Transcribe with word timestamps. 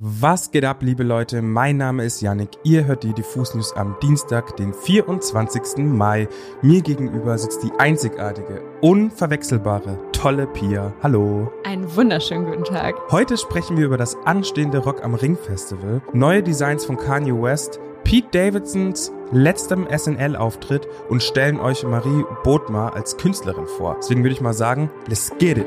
Was 0.00 0.52
geht 0.52 0.64
ab, 0.64 0.76
liebe 0.82 1.02
Leute? 1.02 1.42
Mein 1.42 1.76
Name 1.76 2.04
ist 2.04 2.20
Yannick. 2.20 2.50
Ihr 2.62 2.84
hört 2.84 3.02
die 3.02 3.12
Diffus 3.12 3.56
News 3.56 3.72
am 3.72 3.96
Dienstag, 4.00 4.56
den 4.56 4.72
24. 4.72 5.78
Mai. 5.78 6.28
Mir 6.62 6.82
gegenüber 6.82 7.36
sitzt 7.36 7.64
die 7.64 7.72
einzigartige, 7.80 8.62
unverwechselbare, 8.80 9.98
tolle 10.12 10.46
Pia. 10.46 10.92
Hallo. 11.02 11.50
Einen 11.64 11.96
wunderschönen 11.96 12.46
guten 12.46 12.62
Tag. 12.62 12.94
Heute 13.10 13.36
sprechen 13.36 13.76
wir 13.76 13.86
über 13.86 13.96
das 13.96 14.16
anstehende 14.24 14.78
Rock 14.78 15.02
am 15.02 15.14
Ring 15.14 15.36
Festival, 15.36 16.00
neue 16.12 16.44
Designs 16.44 16.84
von 16.84 16.96
Kanye 16.96 17.32
West, 17.32 17.80
Pete 18.04 18.28
Davidsons 18.30 19.10
letztem 19.32 19.88
SNL-Auftritt 19.90 20.86
und 21.08 21.24
stellen 21.24 21.58
euch 21.58 21.82
Marie 21.82 22.24
Bodmer 22.44 22.94
als 22.94 23.16
Künstlerin 23.16 23.66
vor. 23.66 23.96
Deswegen 23.98 24.22
würde 24.22 24.34
ich 24.34 24.40
mal 24.40 24.54
sagen, 24.54 24.90
let's 25.08 25.32
get 25.40 25.58
it. 25.58 25.66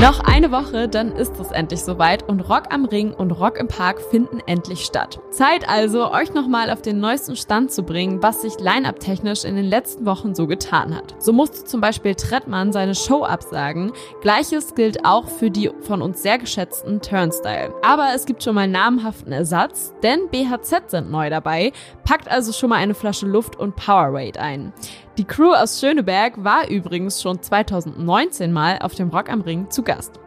Noch 0.00 0.20
eine 0.20 0.50
Woche, 0.50 0.88
dann 0.88 1.12
ist 1.12 1.38
es 1.38 1.50
endlich 1.50 1.82
soweit 1.82 2.26
und 2.26 2.40
Rock 2.48 2.72
am 2.72 2.86
Ring 2.86 3.12
und 3.12 3.32
Rock 3.32 3.58
im 3.58 3.68
Park 3.68 4.00
finden 4.00 4.40
endlich 4.46 4.86
statt. 4.86 5.20
Zeit 5.30 5.68
also, 5.68 6.10
euch 6.10 6.32
nochmal 6.32 6.70
auf 6.70 6.80
den 6.80 7.00
neuesten 7.00 7.36
Stand 7.36 7.70
zu 7.70 7.82
bringen, 7.82 8.22
was 8.22 8.40
sich 8.40 8.58
line-up-technisch 8.58 9.44
in 9.44 9.56
den 9.56 9.66
letzten 9.66 10.06
Wochen 10.06 10.34
so 10.34 10.46
getan 10.46 10.96
hat. 10.96 11.14
So 11.18 11.34
musste 11.34 11.66
zum 11.66 11.82
Beispiel 11.82 12.14
Trettmann 12.14 12.72
seine 12.72 12.94
Show 12.94 13.24
absagen. 13.24 13.92
Gleiches 14.22 14.74
gilt 14.74 15.04
auch 15.04 15.28
für 15.28 15.50
die 15.50 15.70
von 15.82 16.00
uns 16.00 16.22
sehr 16.22 16.38
geschätzten 16.38 17.02
Turnstyle. 17.02 17.74
Aber 17.82 18.12
es 18.14 18.24
gibt 18.24 18.42
schon 18.42 18.54
mal 18.54 18.68
namhaften 18.68 19.32
Ersatz, 19.32 19.92
denn 20.02 20.30
BHZ 20.30 20.90
sind 20.90 21.10
neu 21.10 21.28
dabei, 21.28 21.72
packt 22.04 22.30
also 22.30 22.52
schon 22.52 22.70
mal 22.70 22.76
eine 22.76 22.94
Flasche 22.94 23.26
Luft 23.26 23.56
und 23.56 23.76
Powerade 23.76 24.40
ein. 24.40 24.72
Die 25.18 25.26
Crew 25.26 25.52
aus 25.52 25.78
Schöneberg 25.78 26.42
war 26.44 26.70
übrigens 26.70 27.20
schon 27.20 27.42
2019 27.42 28.52
mal 28.54 28.78
auf 28.78 28.94
dem 28.94 29.10
Rock 29.10 29.28
am 29.28 29.42
Ring 29.42 29.68
zu 29.68 29.82
Gast. 29.90 30.20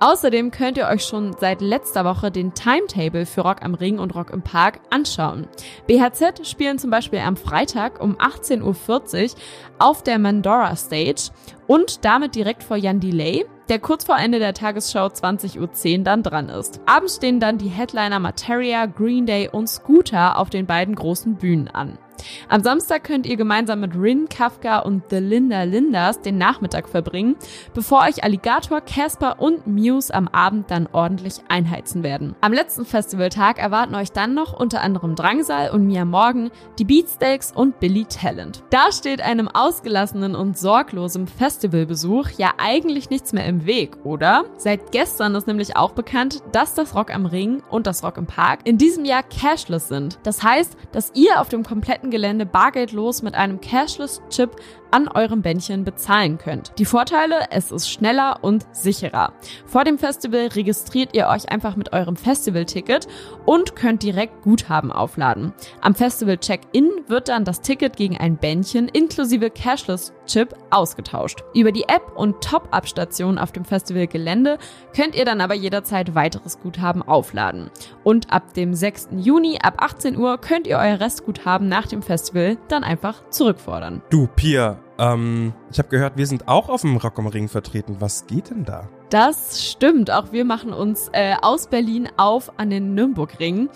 Außerdem 0.00 0.50
könnt 0.50 0.76
ihr 0.76 0.88
euch 0.88 1.04
schon 1.04 1.36
seit 1.38 1.60
letzter 1.60 2.04
Woche 2.04 2.32
den 2.32 2.52
Timetable 2.52 3.26
für 3.26 3.42
Rock 3.42 3.62
am 3.62 3.74
Ring 3.74 4.00
und 4.00 4.14
Rock 4.16 4.30
im 4.30 4.42
Park 4.42 4.80
anschauen. 4.90 5.46
BHZ 5.86 6.46
spielen 6.48 6.78
zum 6.80 6.90
Beispiel 6.90 7.20
am 7.20 7.36
Freitag 7.36 8.02
um 8.02 8.16
18.40 8.16 8.62
Uhr 8.64 9.38
auf 9.78 10.02
der 10.02 10.18
Mandora 10.18 10.74
Stage 10.74 11.30
und 11.68 12.04
damit 12.04 12.34
direkt 12.34 12.64
vor 12.64 12.76
Jan 12.76 12.98
Delay, 12.98 13.46
der 13.68 13.78
kurz 13.78 14.04
vor 14.04 14.18
Ende 14.18 14.40
der 14.40 14.52
Tagesschau 14.52 15.06
20.10 15.06 15.98
Uhr 15.98 16.04
dann 16.04 16.24
dran 16.24 16.48
ist. 16.48 16.80
Abends 16.86 17.16
stehen 17.16 17.38
dann 17.38 17.58
die 17.58 17.68
Headliner 17.68 18.18
Materia, 18.18 18.86
Green 18.86 19.26
Day 19.26 19.48
und 19.48 19.68
Scooter 19.68 20.38
auf 20.38 20.50
den 20.50 20.66
beiden 20.66 20.96
großen 20.96 21.36
Bühnen 21.36 21.68
an. 21.68 21.98
Am 22.48 22.62
Samstag 22.62 23.04
könnt 23.04 23.26
ihr 23.26 23.36
gemeinsam 23.36 23.80
mit 23.80 23.94
Rin, 23.94 24.28
Kafka 24.28 24.80
und 24.80 25.04
The 25.10 25.16
Linda 25.16 25.62
Lindas 25.62 26.20
den 26.20 26.38
Nachmittag 26.38 26.88
verbringen, 26.88 27.36
bevor 27.74 28.02
euch 28.02 28.24
Alligator, 28.24 28.80
Casper 28.80 29.40
und 29.40 29.66
Muse 29.66 30.12
am 30.12 30.28
Abend 30.28 30.70
dann 30.70 30.88
ordentlich 30.92 31.36
einheizen 31.48 32.02
werden. 32.02 32.34
Am 32.40 32.52
letzten 32.52 32.84
Festivaltag 32.84 33.58
erwarten 33.58 33.94
euch 33.94 34.12
dann 34.12 34.34
noch 34.34 34.58
unter 34.58 34.80
anderem 34.82 35.14
Drangsal 35.14 35.70
und 35.70 35.86
Mia 35.86 36.04
Morgan, 36.04 36.50
die 36.78 36.84
Beatsteaks 36.84 37.52
und 37.52 37.80
Billy 37.80 38.04
Talent. 38.04 38.62
Da 38.70 38.92
steht 38.92 39.20
einem 39.20 39.48
ausgelassenen 39.48 40.34
und 40.34 40.58
sorglosen 40.58 41.26
Festivalbesuch 41.26 42.30
ja 42.36 42.52
eigentlich 42.58 43.10
nichts 43.10 43.32
mehr 43.32 43.46
im 43.46 43.66
Weg, 43.66 43.96
oder? 44.04 44.44
Seit 44.56 44.92
gestern 44.92 45.34
ist 45.34 45.46
nämlich 45.46 45.76
auch 45.76 45.92
bekannt, 45.92 46.42
dass 46.52 46.74
das 46.74 46.94
Rock 46.94 47.14
am 47.14 47.26
Ring 47.26 47.62
und 47.70 47.86
das 47.86 48.02
Rock 48.02 48.16
im 48.16 48.26
Park 48.26 48.60
in 48.64 48.78
diesem 48.78 49.04
Jahr 49.04 49.22
cashless 49.22 49.88
sind. 49.88 50.18
Das 50.22 50.42
heißt, 50.42 50.76
dass 50.92 51.12
ihr 51.14 51.40
auf 51.40 51.48
dem 51.48 51.62
kompletten 51.62 52.03
Gelände 52.10 52.46
bargeldlos 52.46 53.22
mit 53.22 53.34
einem 53.34 53.60
Cashless-Chip 53.60 54.56
an 54.94 55.08
eurem 55.08 55.42
Bändchen 55.42 55.82
bezahlen 55.82 56.38
könnt. 56.38 56.72
Die 56.78 56.84
Vorteile, 56.84 57.46
es 57.50 57.72
ist 57.72 57.90
schneller 57.90 58.38
und 58.42 58.64
sicherer. 58.70 59.32
Vor 59.66 59.82
dem 59.82 59.98
Festival 59.98 60.46
registriert 60.46 61.16
ihr 61.16 61.26
euch 61.26 61.50
einfach 61.50 61.74
mit 61.74 61.92
eurem 61.92 62.14
Festival-Ticket 62.14 63.08
und 63.44 63.74
könnt 63.74 64.04
direkt 64.04 64.42
Guthaben 64.42 64.92
aufladen. 64.92 65.52
Am 65.80 65.96
Festival-Check-In 65.96 66.90
wird 67.08 67.28
dann 67.28 67.44
das 67.44 67.60
Ticket 67.60 67.96
gegen 67.96 68.18
ein 68.18 68.36
Bändchen 68.36 68.86
inklusive 68.86 69.50
Cashless-Chip 69.50 70.54
ausgetauscht. 70.70 71.42
Über 71.54 71.72
die 71.72 71.88
App 71.88 72.12
und 72.14 72.40
Top-Up-Stationen 72.40 73.38
auf 73.38 73.50
dem 73.50 73.64
Festivalgelände 73.64 74.58
könnt 74.94 75.16
ihr 75.16 75.24
dann 75.24 75.40
aber 75.40 75.54
jederzeit 75.54 76.14
weiteres 76.14 76.60
Guthaben 76.60 77.02
aufladen. 77.02 77.68
Und 78.04 78.32
ab 78.32 78.54
dem 78.54 78.74
6. 78.74 79.08
Juni 79.16 79.58
ab 79.60 79.74
18 79.78 80.16
Uhr 80.16 80.38
könnt 80.38 80.68
ihr 80.68 80.78
euer 80.78 81.00
Restguthaben 81.00 81.68
nach 81.68 81.86
dem 81.86 81.93
Festival 82.02 82.56
dann 82.68 82.84
einfach 82.84 83.28
zurückfordern. 83.30 84.02
Du, 84.10 84.26
Pia, 84.26 84.78
ähm, 84.98 85.52
ich 85.70 85.78
habe 85.78 85.88
gehört, 85.88 86.16
wir 86.16 86.26
sind 86.26 86.48
auch 86.48 86.68
auf 86.68 86.82
dem 86.82 86.96
Rock 86.96 87.18
am 87.18 87.26
Ring 87.26 87.48
vertreten. 87.48 87.96
Was 88.00 88.26
geht 88.26 88.50
denn 88.50 88.64
da? 88.64 88.88
Das 89.10 89.70
stimmt. 89.70 90.10
Auch 90.10 90.32
wir 90.32 90.44
machen 90.44 90.72
uns 90.72 91.08
äh, 91.12 91.34
aus 91.40 91.68
Berlin 91.68 92.08
auf 92.16 92.58
an 92.58 92.70
den 92.70 92.94
Nürnbergring. 92.94 93.68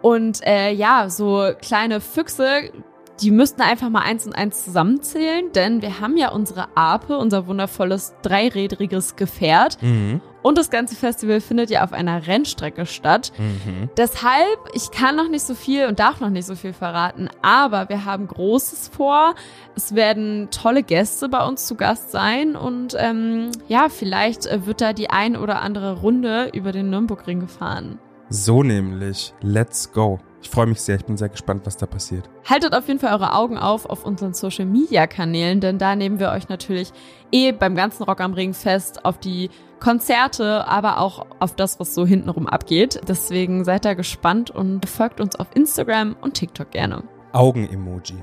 Und 0.00 0.44
äh, 0.46 0.72
ja, 0.72 1.08
so 1.08 1.50
kleine 1.60 2.00
Füchse, 2.00 2.72
die 3.20 3.30
müssten 3.30 3.62
einfach 3.62 3.88
mal 3.88 4.02
eins 4.02 4.26
und 4.26 4.34
eins 4.34 4.64
zusammenzählen, 4.64 5.52
denn 5.52 5.80
wir 5.80 6.00
haben 6.00 6.16
ja 6.16 6.30
unsere 6.30 6.76
Ape, 6.76 7.16
unser 7.16 7.46
wundervolles 7.46 8.14
dreirädriges 8.22 9.16
Gefährt. 9.16 9.80
Mhm. 9.80 10.20
Und 10.42 10.58
das 10.58 10.70
ganze 10.70 10.96
Festival 10.96 11.40
findet 11.40 11.70
ja 11.70 11.84
auf 11.84 11.92
einer 11.92 12.26
Rennstrecke 12.26 12.86
statt. 12.86 13.32
Mhm. 13.38 13.90
Deshalb, 13.96 14.58
ich 14.74 14.90
kann 14.90 15.16
noch 15.16 15.28
nicht 15.28 15.46
so 15.46 15.54
viel 15.54 15.86
und 15.86 15.98
darf 15.98 16.20
noch 16.20 16.30
nicht 16.30 16.46
so 16.46 16.54
viel 16.54 16.72
verraten, 16.72 17.28
aber 17.42 17.88
wir 17.88 18.04
haben 18.04 18.26
Großes 18.26 18.88
vor. 18.88 19.34
Es 19.76 19.94
werden 19.94 20.48
tolle 20.50 20.82
Gäste 20.82 21.28
bei 21.28 21.46
uns 21.46 21.66
zu 21.66 21.76
Gast 21.76 22.10
sein 22.10 22.56
und 22.56 22.96
ähm, 22.98 23.50
ja, 23.68 23.88
vielleicht 23.88 24.46
äh, 24.46 24.66
wird 24.66 24.80
da 24.80 24.92
die 24.92 25.10
ein 25.10 25.36
oder 25.36 25.62
andere 25.62 26.00
Runde 26.00 26.50
über 26.52 26.72
den 26.72 26.90
Nürnbergring 26.90 27.40
gefahren. 27.40 27.98
So 28.28 28.62
nämlich. 28.62 29.34
Let's 29.42 29.92
go. 29.92 30.18
Ich 30.42 30.50
freue 30.50 30.66
mich 30.66 30.80
sehr, 30.80 30.96
ich 30.96 31.04
bin 31.04 31.16
sehr 31.16 31.28
gespannt, 31.28 31.62
was 31.64 31.76
da 31.76 31.86
passiert. 31.86 32.28
Haltet 32.44 32.74
auf 32.74 32.88
jeden 32.88 32.98
Fall 32.98 33.12
eure 33.12 33.32
Augen 33.32 33.56
auf 33.56 33.86
auf 33.86 34.04
unseren 34.04 34.34
Social 34.34 34.66
Media 34.66 35.06
Kanälen, 35.06 35.60
denn 35.60 35.78
da 35.78 35.94
nehmen 35.94 36.18
wir 36.18 36.30
euch 36.30 36.48
natürlich 36.48 36.92
eh 37.30 37.52
beim 37.52 37.76
ganzen 37.76 38.02
Rock 38.02 38.20
am 38.20 38.34
Ring 38.34 38.52
fest 38.52 39.04
auf 39.04 39.18
die 39.18 39.50
Konzerte, 39.78 40.66
aber 40.66 40.98
auch 40.98 41.26
auf 41.38 41.54
das, 41.54 41.78
was 41.78 41.94
so 41.94 42.04
hintenrum 42.04 42.48
abgeht. 42.48 43.00
Deswegen 43.06 43.64
seid 43.64 43.84
da 43.84 43.94
gespannt 43.94 44.50
und 44.50 44.88
folgt 44.88 45.20
uns 45.20 45.36
auf 45.36 45.46
Instagram 45.54 46.16
und 46.20 46.34
TikTok 46.34 46.72
gerne. 46.72 47.04
Augen-Emoji. 47.32 48.16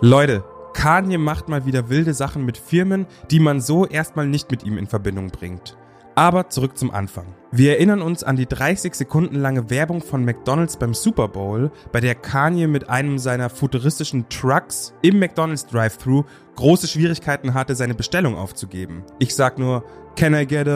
Leute, 0.00 0.44
Kanye 0.72 1.18
macht 1.18 1.48
mal 1.48 1.66
wieder 1.66 1.88
wilde 1.88 2.14
Sachen 2.14 2.44
mit 2.44 2.58
Firmen, 2.58 3.06
die 3.30 3.38
man 3.38 3.60
so 3.60 3.86
erstmal 3.86 4.26
nicht 4.26 4.50
mit 4.50 4.64
ihm 4.64 4.76
in 4.76 4.88
Verbindung 4.88 5.28
bringt. 5.28 5.76
Aber 6.14 6.48
zurück 6.48 6.76
zum 6.76 6.90
Anfang. 6.90 7.26
Wir 7.50 7.72
erinnern 7.72 8.02
uns 8.02 8.22
an 8.22 8.36
die 8.36 8.46
30 8.46 8.94
Sekunden 8.94 9.36
lange 9.36 9.70
Werbung 9.70 10.02
von 10.02 10.24
McDonald's 10.24 10.76
beim 10.76 10.94
Super 10.94 11.28
Bowl, 11.28 11.70
bei 11.90 12.00
der 12.00 12.14
Kanye 12.14 12.66
mit 12.66 12.88
einem 12.88 13.18
seiner 13.18 13.50
futuristischen 13.50 14.28
Trucks 14.28 14.94
im 15.02 15.18
McDonald's 15.18 15.66
Drive-Thru 15.66 16.24
große 16.56 16.88
Schwierigkeiten 16.88 17.54
hatte, 17.54 17.74
seine 17.74 17.94
Bestellung 17.94 18.36
aufzugeben. 18.36 19.04
Ich 19.18 19.34
sag 19.34 19.58
nur, 19.58 19.84
can 20.16 20.34
I 20.34 20.46
get 20.46 20.68
a... 20.68 20.72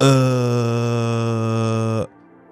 Uh, 0.00 0.04
uh, 0.04 1.61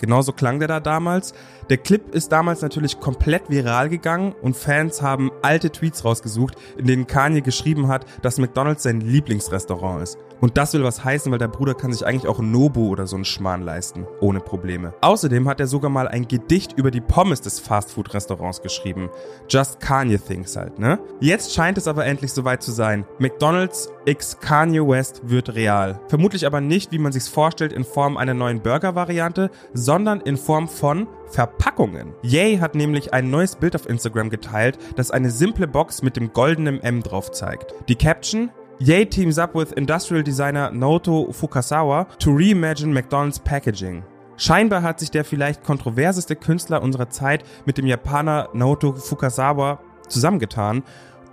Genauso 0.00 0.32
klang 0.32 0.58
der 0.58 0.68
da 0.68 0.80
damals. 0.80 1.34
Der 1.68 1.76
Clip 1.76 2.12
ist 2.14 2.32
damals 2.32 2.62
natürlich 2.62 2.98
komplett 2.98 3.48
viral 3.48 3.88
gegangen 3.88 4.34
und 4.42 4.56
Fans 4.56 5.02
haben 5.02 5.30
alte 5.42 5.70
Tweets 5.70 6.04
rausgesucht, 6.04 6.56
in 6.76 6.86
denen 6.86 7.06
Kanye 7.06 7.42
geschrieben 7.42 7.86
hat, 7.86 8.04
dass 8.22 8.38
McDonald's 8.38 8.82
sein 8.82 9.00
Lieblingsrestaurant 9.00 10.02
ist. 10.02 10.18
Und 10.40 10.56
das 10.56 10.72
will 10.72 10.82
was 10.82 11.04
heißen, 11.04 11.30
weil 11.30 11.38
der 11.38 11.48
Bruder 11.48 11.74
kann 11.74 11.92
sich 11.92 12.04
eigentlich 12.04 12.26
auch 12.26 12.38
Nobu 12.40 12.88
oder 12.88 13.06
so 13.06 13.14
einen 13.14 13.26
Schmarrn 13.26 13.62
leisten, 13.62 14.06
ohne 14.20 14.40
Probleme. 14.40 14.94
Außerdem 15.02 15.46
hat 15.46 15.60
er 15.60 15.66
sogar 15.66 15.90
mal 15.90 16.08
ein 16.08 16.26
Gedicht 16.28 16.72
über 16.78 16.90
die 16.90 17.02
Pommes 17.02 17.42
des 17.42 17.60
Fastfood-Restaurants 17.60 18.62
geschrieben. 18.62 19.10
Just 19.48 19.80
Kanye 19.80 20.18
Things 20.18 20.56
halt, 20.56 20.78
ne? 20.78 20.98
Jetzt 21.20 21.52
scheint 21.52 21.76
es 21.76 21.86
aber 21.86 22.06
endlich 22.06 22.32
soweit 22.32 22.62
zu 22.62 22.72
sein. 22.72 23.04
McDonald's 23.18 23.90
x 24.10 24.40
Kanye 24.40 24.80
West 24.80 25.22
wird 25.24 25.54
real. 25.54 26.00
Vermutlich 26.08 26.44
aber 26.44 26.60
nicht, 26.60 26.90
wie 26.90 26.98
man 26.98 27.12
sich's 27.12 27.28
vorstellt, 27.28 27.72
in 27.72 27.84
Form 27.84 28.16
einer 28.16 28.34
neuen 28.34 28.60
Burger-Variante, 28.60 29.50
sondern 29.72 30.20
in 30.20 30.36
Form 30.36 30.68
von 30.68 31.06
Verpackungen. 31.28 32.12
Yay 32.22 32.58
hat 32.58 32.74
nämlich 32.74 33.14
ein 33.14 33.30
neues 33.30 33.54
Bild 33.54 33.76
auf 33.76 33.88
Instagram 33.88 34.28
geteilt, 34.28 34.78
das 34.96 35.12
eine 35.12 35.30
simple 35.30 35.68
Box 35.68 36.02
mit 36.02 36.16
dem 36.16 36.32
goldenen 36.32 36.82
M 36.82 37.04
drauf 37.04 37.30
zeigt. 37.30 37.72
Die 37.88 37.94
Caption 37.94 38.50
Yay 38.80 39.06
teams 39.06 39.38
up 39.38 39.54
with 39.54 39.72
industrial 39.72 40.24
designer 40.24 40.70
Naoto 40.72 41.30
Fukasawa 41.30 42.06
to 42.18 42.30
reimagine 42.30 42.92
McDonald's 42.92 43.38
packaging. 43.38 44.02
Scheinbar 44.38 44.82
hat 44.82 44.98
sich 44.98 45.10
der 45.10 45.24
vielleicht 45.24 45.62
kontroverseste 45.62 46.34
Künstler 46.34 46.82
unserer 46.82 47.10
Zeit 47.10 47.44
mit 47.66 47.76
dem 47.78 47.86
Japaner 47.86 48.48
Naoto 48.54 48.94
Fukasawa 48.94 49.80
zusammengetan 50.08 50.82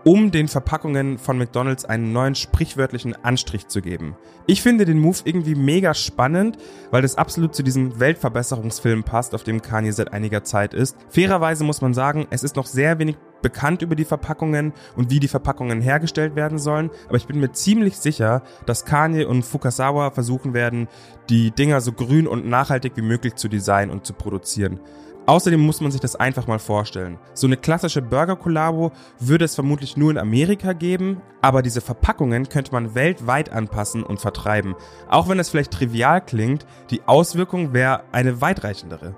um 0.04 0.32
den 0.32 0.48
Verpackungen 0.48 1.18
von 1.18 1.38
McDonald's 1.38 1.86
einen 1.86 2.14
neuen 2.14 2.36
sprichwörtlichen 2.36 3.16
Anstrich 3.24 3.68
zu 3.68 3.82
geben. 3.82 4.16
Ich 4.46 4.62
finde 4.62 4.86
den 4.86 5.00
Move 5.00 5.18
irgendwie 5.26 5.56
mega 5.56 5.94
spannend, 5.94 6.58
weil 6.92 7.02
das 7.02 7.18
absolut 7.18 7.54
zu 7.54 7.64
diesem 7.64 8.00
Weltverbesserungsfilm 8.00 9.04
passt, 9.04 9.36
auf 9.36 9.44
dem 9.44 9.62
Kanye 9.62 9.92
seit 9.92 10.14
einiger 10.14 10.44
Zeit 10.44 10.74
ist. 10.74 10.96
Fairerweise 11.10 11.64
muss 11.64 11.82
man 11.82 11.94
sagen, 11.94 12.28
es 12.30 12.44
ist 12.44 12.56
noch 12.56 12.66
sehr 12.66 13.00
wenig 13.00 13.18
bekannt 13.42 13.82
über 13.82 13.96
die 13.96 14.06
Verpackungen 14.06 14.74
und 14.96 15.12
wie 15.12 15.20
die 15.20 15.28
Verpackungen 15.28 15.82
hergestellt 15.82 16.36
werden 16.36 16.58
sollen, 16.58 16.90
aber 17.08 17.18
ich 17.18 17.28
bin 17.28 17.40
mir 17.40 17.52
ziemlich 17.52 17.98
sicher, 17.98 18.42
dass 18.66 18.86
Kanye 18.86 19.26
und 19.26 19.44
Fukasawa 19.44 20.12
versuchen 20.12 20.54
werden, 20.54 20.88
die 21.30 21.52
Dinger 21.52 21.82
so 21.82 21.92
grün 21.92 22.28
und 22.28 22.48
nachhaltig 22.48 22.94
wie 22.96 23.02
möglich 23.02 23.36
zu 23.36 23.48
designen 23.48 23.92
und 23.92 24.06
zu 24.06 24.14
produzieren. 24.14 24.80
Außerdem 25.28 25.60
muss 25.60 25.82
man 25.82 25.92
sich 25.92 26.00
das 26.00 26.16
einfach 26.16 26.48
mal 26.48 26.58
vorstellen. 26.58 27.20
So 27.34 27.48
eine 27.48 27.58
klassische 27.58 28.02
Burger-Kollabo 28.02 28.94
würde 29.20 29.44
es 29.44 29.56
vermutlich 29.56 29.98
nur 29.98 30.10
in 30.10 30.18
Amerika 30.18 30.72
geben, 30.72 31.22
aber 31.42 31.62
diese 31.62 31.82
Verpackungen 31.82 32.48
könnte 32.48 32.72
man 32.72 32.96
weltweit 32.96 33.52
anpassen 33.52 34.04
und 34.04 34.22
vertreiben. 34.22 34.74
Auch 35.10 35.28
wenn 35.28 35.38
es 35.38 35.50
vielleicht 35.50 35.74
trivial 35.74 36.22
klingt, 36.22 36.66
die 36.92 37.02
Auswirkung 37.06 37.74
wäre 37.74 38.04
eine 38.14 38.40
weitreichendere. 38.40 39.16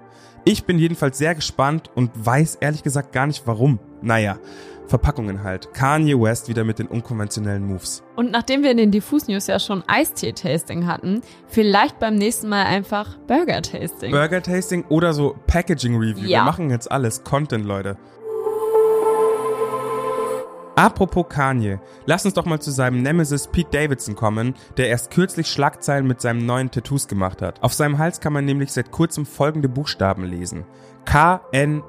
Ich 0.50 0.64
bin 0.64 0.80
jedenfalls 0.80 1.20
sehr 1.20 1.36
gespannt 1.36 1.92
und 1.94 2.10
weiß 2.16 2.56
ehrlich 2.56 2.82
gesagt 2.82 3.12
gar 3.12 3.28
nicht 3.28 3.46
warum. 3.46 3.78
Naja, 4.02 4.40
Verpackungen 4.88 5.44
halt. 5.44 5.76
Kanye 5.76 6.20
West 6.20 6.50
wieder 6.50 6.64
mit 6.64 6.80
den 6.80 6.88
unkonventionellen 6.88 7.64
Moves. 7.64 8.02
Und 8.16 8.32
nachdem 8.32 8.64
wir 8.64 8.72
in 8.72 8.78
den 8.78 8.90
Diffus 8.90 9.28
News 9.28 9.46
ja 9.46 9.60
schon 9.60 9.84
Eistee-Tasting 9.86 10.88
hatten, 10.88 11.22
vielleicht 11.46 12.00
beim 12.00 12.16
nächsten 12.16 12.50
Mal 12.50 12.66
einfach 12.66 13.16
Burger-Tasting. 13.28 14.10
Burger-Tasting 14.10 14.86
oder 14.90 15.14
so 15.14 15.36
Packaging-Review. 15.46 16.28
Ja. 16.28 16.40
Wir 16.40 16.46
machen 16.46 16.72
jetzt 16.72 16.92
alles. 16.92 17.24
Content, 17.24 17.66
Leute. 17.66 17.98
Apropos 20.76 21.26
Kanye, 21.28 21.80
lass 22.06 22.26
uns 22.26 22.34
doch 22.36 22.46
mal 22.46 22.60
zu 22.62 22.72
seinem 22.72 23.02
Nemesis 23.02 23.48
Pete 23.48 23.70
Davidson 23.72 24.16
kommen, 24.16 24.56
der 24.78 24.88
erst 24.88 25.12
kürzlich 25.12 25.48
Schlagzeilen 25.48 26.08
mit 26.08 26.22
seinem 26.22 26.46
neuen 26.46 26.72
Tattoos 26.72 27.08
gemacht 27.08 27.42
hat. 27.42 27.62
Auf 27.62 27.74
seinem 27.74 27.98
Hals 27.98 28.22
kann 28.22 28.34
man 28.34 28.46
nämlich 28.46 28.72
seit 28.72 28.92
kurzem 28.92 29.26
folgende 29.26 29.68
Buchstaben 29.68 30.24
lesen. 30.24 30.66
K-N-S-C-P. 31.06 31.88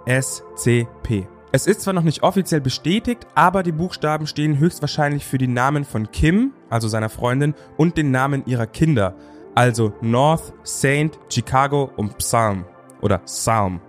Es 1.52 1.66
ist 1.66 1.80
zwar 1.80 1.94
noch 1.94 2.04
nicht 2.04 2.22
offiziell 2.22 2.60
bestätigt, 2.60 3.26
aber 3.34 3.64
die 3.64 3.72
Buchstaben 3.72 4.28
stehen 4.28 4.58
höchstwahrscheinlich 4.58 5.26
für 5.26 5.38
die 5.38 5.48
Namen 5.48 5.84
von 5.84 6.12
Kim, 6.12 6.52
also 6.68 6.86
seiner 6.86 7.08
Freundin, 7.08 7.54
und 7.76 7.96
den 7.96 8.12
Namen 8.12 8.44
ihrer 8.46 8.68
Kinder, 8.68 9.16
also 9.56 9.92
North, 10.00 10.52
Saint, 10.62 11.18
Chicago 11.28 11.90
und 11.96 12.18
Psalm 12.18 12.64
oder 13.00 13.18
Psalm 13.18 13.80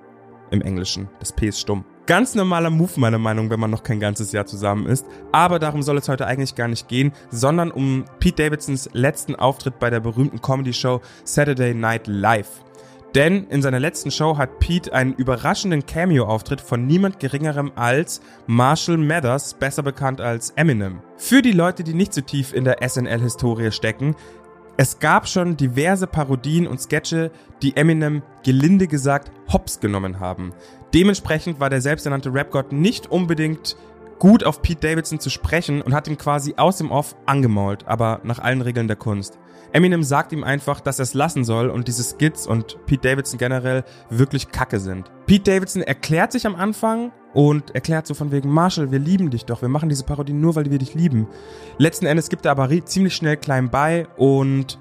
im 0.49 0.61
Englischen. 0.61 1.07
Das 1.19 1.31
P 1.31 1.47
ist 1.49 1.59
stumm. 1.59 1.85
Ganz 2.11 2.35
normaler 2.35 2.69
Move 2.69 2.91
meiner 2.97 3.19
Meinung, 3.19 3.49
wenn 3.49 3.59
man 3.61 3.71
noch 3.71 3.83
kein 3.83 4.01
ganzes 4.01 4.33
Jahr 4.33 4.45
zusammen 4.45 4.85
ist. 4.85 5.05
Aber 5.31 5.59
darum 5.59 5.81
soll 5.81 5.97
es 5.97 6.09
heute 6.09 6.27
eigentlich 6.27 6.55
gar 6.55 6.67
nicht 6.67 6.89
gehen, 6.89 7.13
sondern 7.29 7.71
um 7.71 8.03
Pete 8.19 8.43
Davidsons 8.43 8.89
letzten 8.91 9.33
Auftritt 9.35 9.79
bei 9.79 9.89
der 9.89 10.01
berühmten 10.01 10.41
Comedy-Show 10.41 10.99
Saturday 11.23 11.73
Night 11.73 12.07
Live. 12.07 12.49
Denn 13.15 13.47
in 13.47 13.61
seiner 13.61 13.79
letzten 13.79 14.11
Show 14.11 14.37
hat 14.37 14.59
Pete 14.59 14.91
einen 14.91 15.13
überraschenden 15.13 15.85
Cameo-Auftritt 15.85 16.59
von 16.59 16.85
niemand 16.85 17.21
geringerem 17.21 17.71
als 17.75 18.19
Marshall 18.45 18.97
Mathers, 18.97 19.53
besser 19.53 19.83
bekannt 19.83 20.19
als 20.19 20.51
Eminem. 20.57 20.99
Für 21.15 21.41
die 21.41 21.53
Leute, 21.53 21.85
die 21.85 21.93
nicht 21.93 22.13
so 22.13 22.19
tief 22.19 22.53
in 22.53 22.65
der 22.65 22.77
SNL-Historie 22.85 23.71
stecken, 23.71 24.17
es 24.77 24.99
gab 24.99 25.27
schon 25.27 25.57
diverse 25.57 26.07
Parodien 26.07 26.67
und 26.67 26.81
Sketche, 26.81 27.31
die 27.61 27.75
Eminem 27.75 28.21
gelinde 28.43 28.87
gesagt 28.87 29.31
hops 29.51 29.79
genommen 29.79 30.19
haben. 30.19 30.53
Dementsprechend 30.93 31.59
war 31.59 31.69
der 31.69 31.81
selbsternannte 31.81 32.33
Rapgott 32.33 32.71
nicht 32.71 33.11
unbedingt 33.11 33.75
gut 34.21 34.43
auf 34.43 34.61
Pete 34.61 34.87
Davidson 34.87 35.19
zu 35.19 35.31
sprechen 35.31 35.81
und 35.81 35.95
hat 35.95 36.07
ihn 36.07 36.15
quasi 36.15 36.53
aus 36.55 36.77
dem 36.77 36.91
Off 36.91 37.15
angemault, 37.25 37.87
aber 37.87 38.21
nach 38.23 38.37
allen 38.37 38.61
Regeln 38.61 38.87
der 38.87 38.95
Kunst. 38.95 39.39
Eminem 39.71 40.03
sagt 40.03 40.31
ihm 40.31 40.43
einfach, 40.43 40.79
dass 40.79 40.99
er 40.99 41.03
es 41.03 41.15
lassen 41.15 41.43
soll 41.43 41.71
und 41.71 41.87
diese 41.87 42.03
Skits 42.03 42.45
und 42.45 42.77
Pete 42.85 43.09
Davidson 43.09 43.39
generell 43.39 43.83
wirklich 44.11 44.51
kacke 44.51 44.79
sind. 44.79 45.09
Pete 45.25 45.51
Davidson 45.51 45.81
erklärt 45.81 46.33
sich 46.33 46.45
am 46.45 46.55
Anfang 46.55 47.11
und 47.33 47.73
erklärt 47.73 48.05
so 48.05 48.13
von 48.13 48.31
wegen, 48.31 48.51
Marshall, 48.51 48.91
wir 48.91 48.99
lieben 48.99 49.31
dich 49.31 49.45
doch, 49.45 49.63
wir 49.63 49.69
machen 49.69 49.89
diese 49.89 50.03
Parodie 50.03 50.33
nur, 50.33 50.55
weil 50.55 50.69
wir 50.69 50.77
dich 50.77 50.93
lieben. 50.93 51.27
Letzten 51.79 52.05
Endes 52.05 52.29
gibt 52.29 52.45
er 52.45 52.51
aber 52.51 52.69
ziemlich 52.85 53.15
schnell 53.15 53.37
klein 53.37 53.71
bei 53.71 54.05
und 54.17 54.77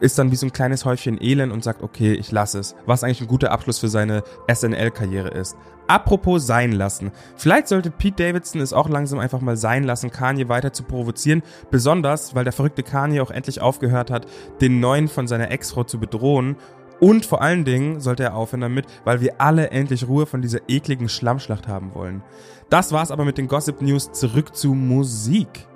ist 0.00 0.18
dann 0.18 0.30
wie 0.30 0.36
so 0.36 0.46
ein 0.46 0.52
kleines 0.52 0.84
Häufchen 0.84 1.20
Elend 1.20 1.52
und 1.52 1.64
sagt, 1.64 1.82
okay, 1.82 2.12
ich 2.12 2.30
lasse 2.30 2.58
es. 2.58 2.74
Was 2.86 3.04
eigentlich 3.04 3.20
ein 3.20 3.28
guter 3.28 3.50
Abschluss 3.50 3.78
für 3.78 3.88
seine 3.88 4.22
SNL-Karriere 4.52 5.28
ist. 5.28 5.56
Apropos 5.86 6.46
sein 6.46 6.72
lassen. 6.72 7.12
Vielleicht 7.36 7.68
sollte 7.68 7.90
Pete 7.90 8.24
Davidson 8.24 8.60
es 8.60 8.74
auch 8.74 8.88
langsam 8.88 9.18
einfach 9.18 9.40
mal 9.40 9.56
sein 9.56 9.84
lassen, 9.84 10.10
Kanye 10.10 10.48
weiter 10.48 10.72
zu 10.72 10.82
provozieren. 10.82 11.42
Besonders, 11.70 12.34
weil 12.34 12.44
der 12.44 12.52
verrückte 12.52 12.82
Kanye 12.82 13.20
auch 13.20 13.30
endlich 13.30 13.60
aufgehört 13.60 14.10
hat, 14.10 14.26
den 14.60 14.80
neuen 14.80 15.08
von 15.08 15.26
seiner 15.26 15.50
Ex-Frau 15.50 15.84
zu 15.84 15.98
bedrohen. 15.98 16.56
Und 17.00 17.24
vor 17.24 17.40
allen 17.40 17.64
Dingen 17.64 18.00
sollte 18.00 18.24
er 18.24 18.34
aufhören 18.34 18.60
damit, 18.60 18.86
weil 19.04 19.20
wir 19.20 19.40
alle 19.40 19.70
endlich 19.70 20.06
Ruhe 20.08 20.26
von 20.26 20.42
dieser 20.42 20.68
ekligen 20.68 21.08
Schlammschlacht 21.08 21.68
haben 21.68 21.94
wollen. 21.94 22.22
Das 22.70 22.92
war's 22.92 23.10
aber 23.10 23.24
mit 23.24 23.38
den 23.38 23.48
Gossip 23.48 23.80
News. 23.80 24.12
Zurück 24.12 24.54
zu 24.54 24.74
Musik. 24.74 25.66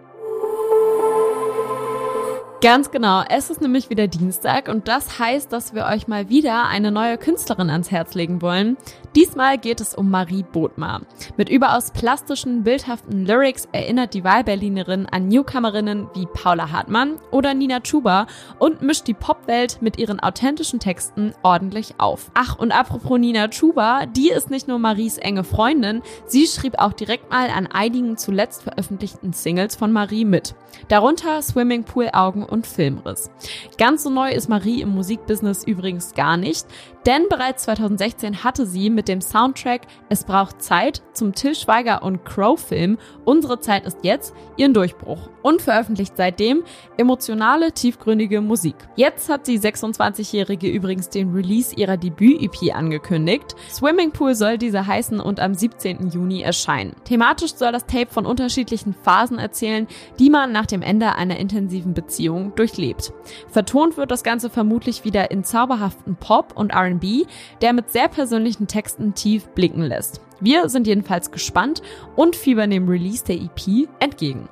Ganz 2.62 2.93
genau. 2.93 3.25
Es 3.29 3.50
ist 3.50 3.61
nämlich 3.61 3.91
wieder 3.91 4.06
Dienstag 4.06 4.69
und 4.69 4.87
das 4.87 5.19
heißt, 5.19 5.53
dass 5.53 5.75
wir 5.75 5.85
euch 5.87 6.06
mal 6.06 6.29
wieder 6.29 6.69
eine 6.69 6.93
neue 6.93 7.19
Künstlerin 7.19 7.70
ans 7.70 7.91
Herz 7.91 8.14
legen 8.14 8.41
wollen. 8.41 8.76
Diesmal 9.17 9.59
geht 9.59 9.81
es 9.81 9.97
um 9.97 10.11
Marie 10.11 10.44
Bodmer. 10.44 11.00
Mit 11.37 11.49
überaus 11.49 11.91
plastischen, 11.91 12.62
bildhaften 12.62 13.26
Lyrics 13.26 13.67
erinnert 13.73 14.14
die 14.14 14.23
Wahlberlinerin 14.23 15.06
an 15.06 15.26
Newcomerinnen 15.26 16.06
wie 16.14 16.26
Paula 16.26 16.70
Hartmann 16.70 17.19
oder 17.32 17.53
Nina 17.53 17.81
Chuba 17.81 18.29
und 18.61 18.81
mischt 18.81 19.09
die 19.09 19.14
Popwelt 19.14 19.82
mit 19.82 19.99
ihren 19.99 20.20
authentischen 20.20 20.79
Texten 20.79 21.35
ordentlich 21.43 21.97
auf. 21.99 22.31
Ach, 22.35 22.61
und 22.61 22.70
apropos 22.70 23.19
Nina 23.19 23.49
Chuba, 23.49 24.06
die 24.06 24.31
ist 24.31 24.50
nicht 24.50 24.69
nur 24.69 24.79
Maries 24.79 25.19
enge 25.19 25.43
Freundin, 25.43 26.00
sie 26.26 26.47
schrieb 26.47 26.79
auch 26.79 26.93
direkt 26.93 27.29
mal 27.29 27.50
an 27.50 27.67
einigen 27.67 28.17
zuletzt 28.17 28.62
veröffentlichten 28.62 29.32
Singles 29.32 29.75
von 29.75 29.91
Marie 29.91 30.25
mit. 30.25 30.55
Darunter 30.88 31.43
Swimmingpool 31.43 32.11
Augen 32.12 32.44
und 32.52 32.66
Filmriss. 32.66 33.31
Ganz 33.78 34.04
so 34.04 34.10
neu 34.10 34.31
ist 34.31 34.49
Marie 34.49 34.82
im 34.82 34.90
Musikbusiness 34.90 35.64
übrigens 35.64 36.14
gar 36.14 36.37
nicht, 36.37 36.66
denn 37.06 37.26
bereits 37.28 37.64
2016 37.64 38.44
hatte 38.44 38.66
sie 38.66 38.90
mit 38.90 39.08
dem 39.08 39.20
Soundtrack 39.20 39.82
Es 40.08 40.25
braucht 40.25 40.62
Zeit 40.62 41.02
zum 41.12 41.34
Till 41.34 41.54
Schweiger 41.54 42.02
und 42.02 42.25
Crow 42.25 42.60
Film 42.60 42.99
Unsere 43.25 43.60
Zeit 43.60 43.87
ist 43.87 43.99
jetzt 44.02 44.34
ihren 44.56 44.75
Durchbruch 44.75 45.31
und 45.43 45.62
veröffentlicht 45.62 46.16
seitdem 46.16 46.64
emotionale, 46.96 47.72
tiefgründige 47.72 48.40
Musik. 48.40 48.75
Jetzt 48.96 49.28
hat 49.28 49.46
die 49.46 49.58
26-Jährige 49.58 50.69
übrigens 50.69 51.08
den 51.08 51.32
Release 51.32 51.75
ihrer 51.75 51.96
Debüt-EP 51.96 52.75
angekündigt. 52.75 53.54
Swimmingpool 53.70 54.34
soll 54.34 54.58
diese 54.58 54.87
heißen 54.87 55.20
und 55.20 55.40
am 55.40 55.54
17. 55.54 56.10
Juni 56.10 56.43
erscheinen. 56.43 56.94
Thematisch 57.04 57.54
soll 57.54 57.73
das 57.73 57.87
Tape 57.87 58.09
von 58.11 58.26
unterschiedlichen 58.26 58.94
Phasen 58.94 59.38
erzählen, 59.38 59.87
die 60.18 60.30
man 60.30 60.52
nach 60.52 60.66
dem 60.66 60.82
Ende 60.82 61.14
einer 61.14 61.38
intensiven 61.38 61.94
Beziehung 61.94 62.54
durchlebt. 62.54 63.12
Vertont 63.49 63.97
wird 63.97 64.11
das 64.11 64.25
Ganze 64.25 64.50
vermutlich 64.50 65.04
wieder 65.04 65.30
in 65.30 65.44
zauberhaften 65.44 66.16
Pop 66.16 66.52
und 66.56 66.71
R&B, 66.71 66.91
der 67.00 67.72
mit 67.72 67.90
sehr 67.90 68.08
persönlichen 68.08 68.66
Texten 68.66 69.14
tief 69.14 69.49
blicken 69.49 69.82
lässt. 69.82 70.20
Wir 70.40 70.68
sind 70.68 70.87
jedenfalls 70.87 71.30
gespannt 71.30 71.82
und 72.16 72.37
fiebern 72.37 72.70
dem 72.70 72.88
Release 72.88 73.25
der 73.25 73.37
EP 73.37 73.88
entgegen. 74.00 74.49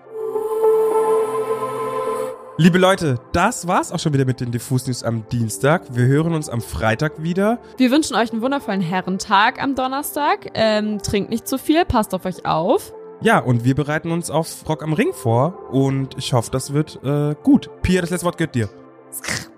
Liebe 2.56 2.76
Leute, 2.76 3.18
das 3.32 3.66
war's 3.66 3.90
auch 3.90 3.98
schon 3.98 4.12
wieder 4.12 4.26
mit 4.26 4.40
den 4.40 4.52
Diffus 4.52 4.86
News 4.86 5.02
am 5.02 5.26
Dienstag. 5.30 5.96
Wir 5.96 6.04
hören 6.04 6.34
uns 6.34 6.50
am 6.50 6.60
Freitag 6.60 7.22
wieder. 7.22 7.58
Wir 7.78 7.90
wünschen 7.90 8.14
euch 8.16 8.32
einen 8.32 8.42
wundervollen 8.42 8.82
Herrentag 8.82 9.62
am 9.62 9.74
Donnerstag. 9.74 10.50
Ähm, 10.52 10.98
trinkt 10.98 11.30
nicht 11.30 11.48
zu 11.48 11.56
viel, 11.56 11.86
passt 11.86 12.12
auf 12.12 12.26
euch 12.26 12.44
auf. 12.44 12.92
Ja, 13.22 13.38
und 13.38 13.64
wir 13.64 13.74
bereiten 13.74 14.12
uns 14.12 14.30
auf 14.30 14.68
Rock 14.68 14.82
am 14.82 14.92
Ring 14.92 15.12
vor 15.12 15.70
und 15.72 16.16
ich 16.18 16.34
hoffe, 16.34 16.50
das 16.50 16.72
wird 16.72 17.02
äh, 17.02 17.34
gut. 17.42 17.70
Pia, 17.80 18.02
das 18.02 18.10
letzte 18.10 18.26
Wort 18.26 18.36
gehört 18.36 18.54
dir. 18.54 18.68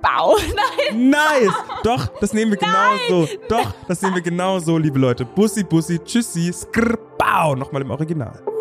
Bau, 0.02 0.36
nein. 0.90 1.10
Nice. 1.10 1.54
Doch, 1.84 2.08
das 2.20 2.32
nehmen 2.32 2.50
wir 2.52 2.58
genau 2.58 2.96
so. 3.08 3.28
Doch, 3.48 3.72
das 3.88 4.02
nehmen 4.02 4.16
wir 4.16 4.22
genau 4.22 4.58
so, 4.58 4.76
liebe 4.76 4.98
Leute. 4.98 5.24
Bussi, 5.24 5.62
Bussi, 5.64 5.98
Tschüssi, 6.00 6.52
Skrbau. 6.52 7.54
Nochmal 7.54 7.82
im 7.82 7.90
Original. 7.90 8.51